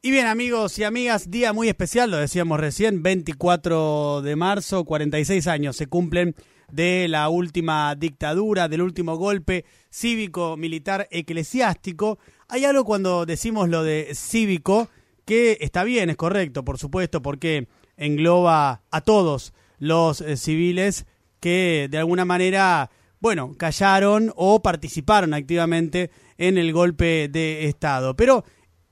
[0.00, 5.48] Y bien amigos y amigas, día muy especial, lo decíamos recién, 24 de marzo, 46
[5.48, 6.36] años se cumplen
[6.70, 12.20] de la última dictadura, del último golpe cívico, militar, eclesiástico.
[12.46, 14.88] Hay algo cuando decimos lo de cívico
[15.24, 21.06] que está bien, es correcto, por supuesto, porque engloba a todos los eh, civiles
[21.40, 22.88] que de alguna manera,
[23.18, 28.14] bueno, callaron o participaron activamente en el golpe de Estado.
[28.14, 28.44] Pero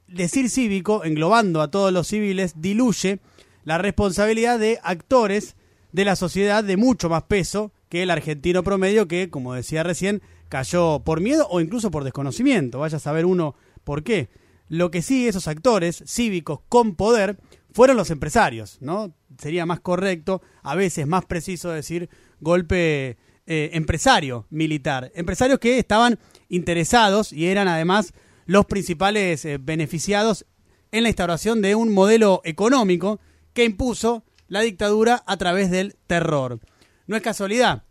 [0.09, 3.21] decir cívico, englobando a todos los civiles, diluye
[3.65, 5.57] la responsabilidad de actores
[5.93, 10.23] de la sociedad de mucho más peso que el argentino promedio que, como decía recién,
[10.49, 12.81] cayó por miedo o incluso por desconocimiento.
[12.81, 14.29] Vaya a saber uno por qué.
[14.69, 17.39] Lo que sí, esos actores cívicos con poder
[17.73, 19.13] fueron los empresarios, ¿no?
[19.39, 22.09] Sería más correcto, a veces más preciso decir
[22.41, 25.13] golpe eh, empresario militar.
[25.15, 26.19] Empresarios que estaban
[26.49, 28.13] interesados y eran además
[28.47, 30.47] los principales eh, beneficiados
[30.93, 33.21] en la instauración de un modelo económico
[33.53, 36.61] que impuso la dictadura a través del terror.
[37.07, 37.83] No es casualidad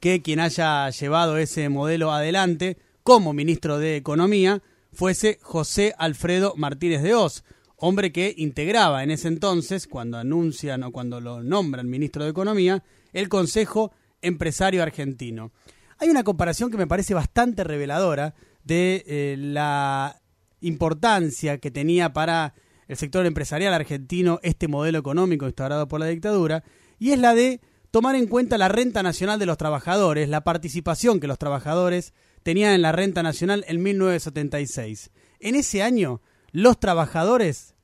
[0.00, 4.62] que quien haya llevado ese modelo adelante como ministro de Economía
[4.92, 7.44] fuese José Alfredo Martínez de Oz,
[7.76, 12.82] hombre que integraba en ese entonces, cuando anuncian o cuando lo nombran ministro de Economía,
[13.12, 15.52] el Consejo Empresario Argentino.
[15.98, 18.34] Hay una comparación que me parece bastante reveladora
[18.66, 20.20] de eh, la
[20.60, 22.54] importancia que tenía para
[22.88, 26.64] el sector empresarial argentino este modelo económico instaurado por la dictadura,
[26.98, 31.20] y es la de tomar en cuenta la renta nacional de los trabajadores, la participación
[31.20, 35.10] que los trabajadores tenían en la renta nacional en 1976.
[35.40, 37.74] En ese año, los trabajadores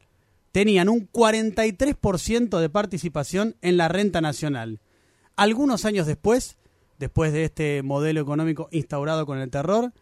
[0.50, 4.80] tenían un 43% de participación en la renta nacional.
[5.36, 6.56] Algunos años después,
[6.98, 9.92] después de este modelo económico instaurado con el terror,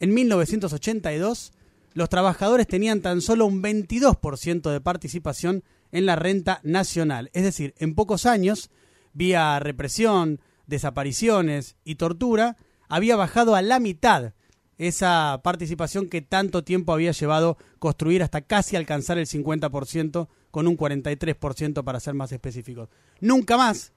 [0.00, 1.52] en 1982,
[1.94, 7.30] los trabajadores tenían tan solo un 22% de participación en la renta nacional.
[7.32, 8.70] Es decir, en pocos años,
[9.14, 12.56] vía represión, desapariciones y tortura,
[12.88, 14.34] había bajado a la mitad
[14.78, 20.76] esa participación que tanto tiempo había llevado construir hasta casi alcanzar el 50% con un
[20.76, 22.90] 43% para ser más específicos.
[23.20, 23.92] Nunca más,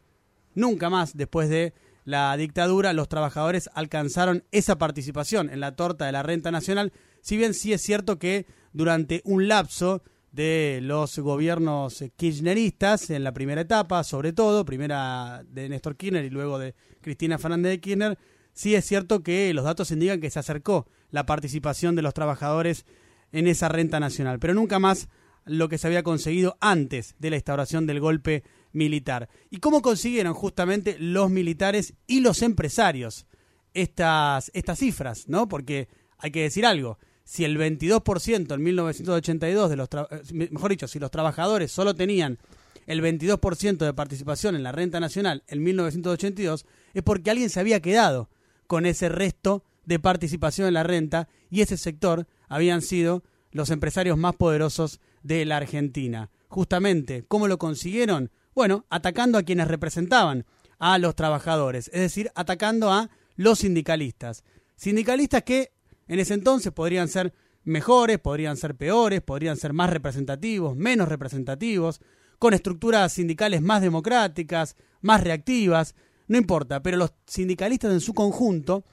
[0.56, 1.74] nunca más después de
[2.10, 7.38] la dictadura, los trabajadores alcanzaron esa participación en la torta de la renta nacional, si
[7.38, 13.62] bien sí es cierto que durante un lapso de los gobiernos kirchneristas, en la primera
[13.62, 18.18] etapa, sobre todo, primera de Néstor Kirchner y luego de Cristina Fernández de Kirchner,
[18.54, 22.88] sí es cierto que los datos indican que se acercó la participación de los trabajadores
[23.32, 25.10] en esa renta nacional, pero nunca más
[25.46, 29.30] lo que se había conseguido antes de la instauración del golpe militar.
[29.50, 33.26] ¿Y cómo consiguieron justamente los militares y los empresarios
[33.74, 35.28] estas, estas cifras?
[35.28, 35.48] ¿no?
[35.48, 35.88] Porque
[36.18, 36.98] hay que decir algo.
[37.24, 42.40] Si el 22% en 1982 de los eh, mejor dicho, si los trabajadores solo tenían
[42.88, 46.66] el 22% de participación en la renta nacional en 1982,
[46.96, 48.30] es porque alguien se había quedado
[48.66, 54.18] con ese resto de participación en la renta y ese sector habían sido los empresarios
[54.18, 56.32] más poderosos de la Argentina.
[56.48, 58.32] Justamente, ¿cómo lo consiguieron?
[58.56, 60.46] Bueno, atacando a quienes representaban
[60.80, 64.44] a los trabajadores, es decir, atacando a los sindicalistas.
[64.76, 65.72] Sindicalistas que
[66.08, 67.34] en ese entonces podrían ser
[67.64, 72.02] mejores, podrían ser peores, podrían ser más representativos, menos representativos,
[72.40, 75.96] con estructuras sindicales más democráticas, más reactivas,
[76.28, 78.86] no importa, pero los sindicalistas en su conjunto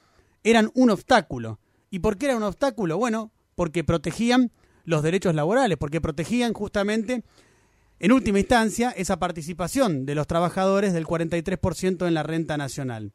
[0.42, 1.60] eran un obstáculo.
[1.90, 2.98] ¿Y por qué era un obstáculo?
[2.98, 4.52] Bueno, porque protegían
[4.84, 7.24] los derechos laborales, porque protegían justamente
[7.98, 13.12] en última instancia, esa participación de los trabajadores del 43% en la renta nacional.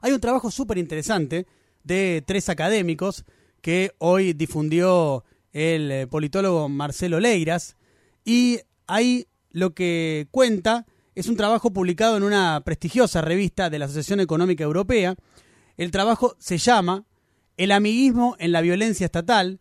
[0.00, 1.46] Hay un trabajo súper interesante
[1.84, 3.24] de tres académicos
[3.60, 7.76] que hoy difundió el eh, politólogo Marcelo Leiras
[8.24, 13.86] y ahí lo que cuenta es un trabajo publicado en una prestigiosa revista de la
[13.86, 15.16] Asociación Económica Europea.
[15.76, 17.04] El trabajo se llama
[17.56, 19.60] El amiguismo en la violencia estatal,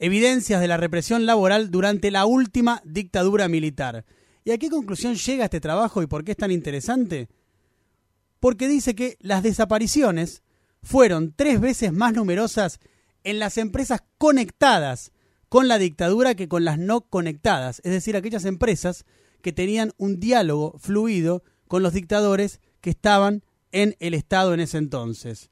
[0.00, 4.06] evidencias de la represión laboral durante la última dictadura militar.
[4.44, 7.28] ¿Y a qué conclusión llega este trabajo y por qué es tan interesante?
[8.40, 10.42] Porque dice que las desapariciones
[10.82, 12.80] fueron tres veces más numerosas
[13.24, 15.12] en las empresas conectadas
[15.50, 19.04] con la dictadura que con las no conectadas, es decir, aquellas empresas
[19.42, 23.42] que tenían un diálogo fluido con los dictadores que estaban
[23.72, 25.50] en el Estado en ese entonces.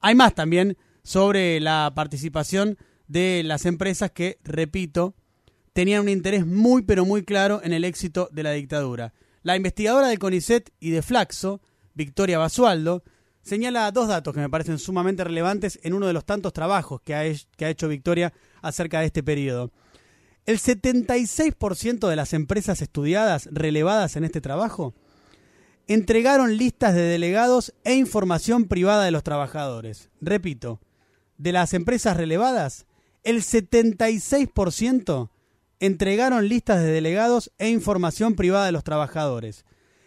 [0.00, 2.78] Hay más también sobre la participación
[3.08, 5.14] de las empresas que, repito,
[5.72, 9.12] tenían un interés muy pero muy claro en el éxito de la dictadura.
[9.42, 11.60] La investigadora de CONICET y de Flaxo,
[11.94, 13.04] Victoria Basualdo,
[13.42, 17.14] señala dos datos que me parecen sumamente relevantes en uno de los tantos trabajos que
[17.14, 17.22] ha,
[17.56, 19.70] que ha hecho Victoria acerca de este periodo.
[20.46, 24.94] El 76% de las empresas estudiadas relevadas en este trabajo
[25.86, 30.08] entregaron listas de delegados e información privada de los trabajadores.
[30.20, 30.80] Repito,
[31.38, 32.86] de las empresas relevadas,
[33.26, 35.30] el 76%
[35.80, 39.64] entregaron listas de delegados e información privada de los trabajadores.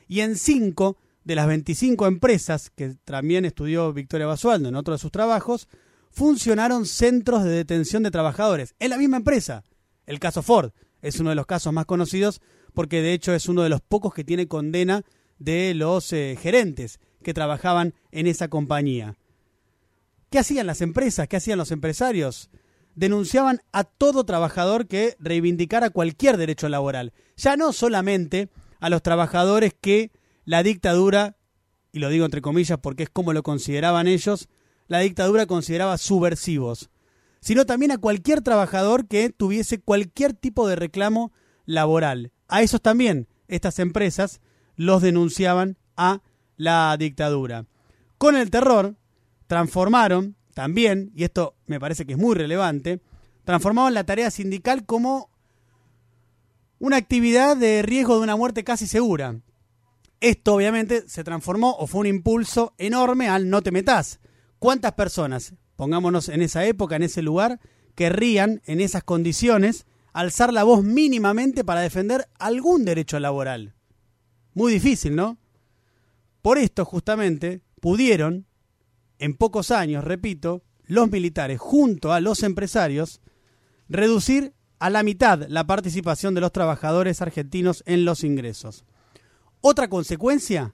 [0.08, 5.00] Y en 5 de las 25 empresas, que también estudió Victoria Basualdo en otro de
[5.00, 5.68] sus trabajos,
[6.12, 8.74] funcionaron centros de detención de trabajadores.
[8.80, 9.66] En la misma empresa.
[10.06, 12.42] El caso Ford es uno de los casos más conocidos
[12.74, 15.04] porque de hecho es uno de los pocos que tiene condena
[15.40, 19.18] de los eh, gerentes que trabajaban en esa compañía.
[20.30, 21.28] ¿Qué hacían las empresas?
[21.28, 22.50] ¿Qué hacían los empresarios?
[23.00, 28.50] Denunciaban a todo trabajador que reivindicara cualquier derecho laboral, ya no solamente
[28.82, 30.12] a los trabajadores que
[30.44, 31.38] la dictadura,
[31.94, 34.50] y lo digo entre comillas porque es como lo consideraban ellos,
[34.90, 36.90] la dictadura consideraba subversivos,
[37.40, 41.32] sino también a cualquier trabajador que tuviese cualquier tipo de reclamo
[41.66, 42.34] laboral.
[42.50, 44.42] A esos también estas empresas
[44.76, 46.22] los denunciaban a
[46.58, 47.66] la dictadura.
[48.18, 48.98] Con el terror
[49.48, 53.00] transformaron también, y esto me parece que es muy relevante,
[53.46, 55.30] transformaron la tarea sindical como
[56.80, 59.40] una actividad de riesgo de una muerte casi segura.
[60.20, 64.20] Esto obviamente se transformó o fue un impulso enorme al no te metas.
[64.60, 67.62] ¿Cuántas personas, pongámonos en esa época, en ese lugar,
[67.96, 73.76] querrían en esas condiciones alzar la voz mínimamente para defender algún derecho laboral?
[74.54, 75.38] Muy difícil, ¿no?
[76.42, 78.49] Por esto, justamente, pudieron,
[79.20, 83.22] en pocos años, repito, los militares junto a los empresarios,
[83.88, 88.86] reducir a la mitad la participación de los trabajadores argentinos en los ingresos.
[89.62, 90.74] Otra consecuencia,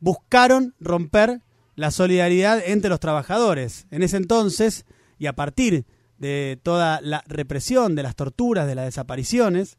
[0.00, 1.42] buscaron romper
[1.74, 3.86] la solidaridad entre los trabajadores.
[3.90, 4.84] En ese entonces,
[5.18, 5.86] y a partir
[6.18, 9.78] de toda la represión, de las torturas, de las desapariciones,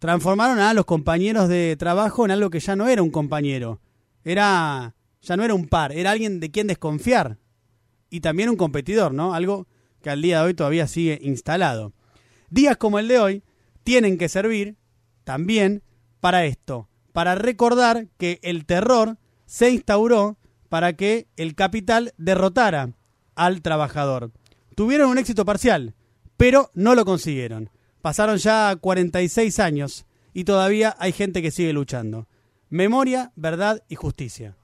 [0.00, 3.80] transformaron a los compañeros de trabajo en algo que ya no era un compañero,
[4.24, 7.38] era ya no era un par, era alguien de quien desconfiar
[8.10, 9.34] y también un competidor, ¿no?
[9.34, 9.66] Algo
[10.02, 11.92] que al día de hoy todavía sigue instalado.
[12.50, 13.44] Días como el de hoy
[13.84, 14.76] tienen que servir
[15.24, 15.82] también
[16.20, 20.38] para esto, para recordar que el terror se instauró
[20.68, 22.92] para que el capital derrotara
[23.34, 24.32] al trabajador.
[24.76, 25.94] Tuvieron un éxito parcial,
[26.36, 27.70] pero no lo consiguieron.
[28.00, 32.28] Pasaron ya 46 años y todavía hay gente que sigue luchando.
[32.68, 34.56] Memoria, verdad y justicia.